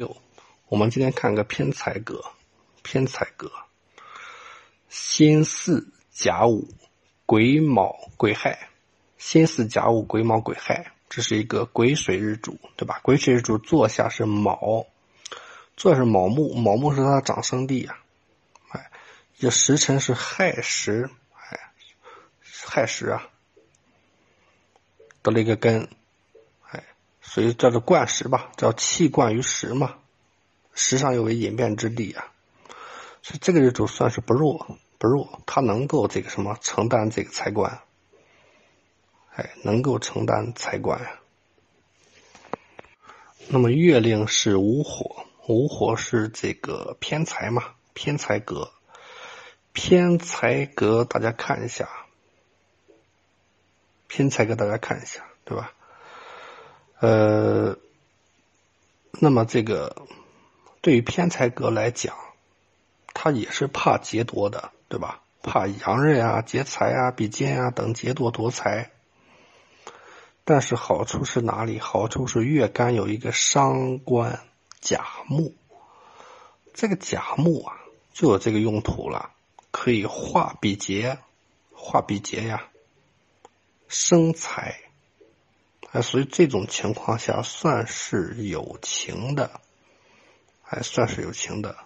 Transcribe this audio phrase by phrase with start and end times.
[0.00, 0.16] 六，
[0.68, 2.24] 我们今天看个偏财格，
[2.82, 3.52] 偏财格，
[4.88, 6.68] 辛巳甲午
[7.26, 8.70] 癸卯癸亥，
[9.18, 12.98] 辛巳甲午癸卯癸亥，这是一个癸水日主，对吧？
[13.02, 14.86] 癸水日主坐下是卯，
[15.76, 17.98] 坐是卯木，卯木是它的长生地啊，
[18.70, 18.90] 哎，
[19.36, 21.74] 这时辰是亥时，哎，
[22.64, 23.28] 亥时啊，
[25.20, 25.90] 得了一个根。
[27.22, 29.98] 所以叫做贯石吧，叫气贯于石嘛，
[30.74, 32.32] 石上有为隐变之地啊，
[33.22, 37.80] 所以这个日主算是不弱不弱，他能够这个什么承担这个财官，
[39.34, 41.18] 哎，能够承担财官呀。
[43.48, 48.72] 那么月令是午火，午火是这个偏财嘛，偏财格，
[49.72, 51.88] 偏财格大家看一下，
[54.06, 55.72] 偏财格大家看一下，对吧？
[57.00, 57.76] 呃，
[59.12, 60.06] 那么这个
[60.82, 62.14] 对于偏财格来讲，
[63.14, 65.22] 他也是怕劫夺的，对吧？
[65.42, 68.90] 怕洋人啊、劫财啊、比肩啊等劫夺夺财。
[70.44, 71.78] 但是好处是哪里？
[71.78, 74.40] 好处是月干有一个伤官
[74.80, 75.54] 甲木，
[76.74, 77.78] 这个甲木啊
[78.12, 79.30] 就有这个用途了，
[79.70, 81.18] 可以化比劫，
[81.72, 82.68] 化比劫呀，
[83.88, 84.89] 生财。
[85.92, 89.60] 哎，所以这种情况下算是有情的，
[90.62, 91.76] 还算是有情的。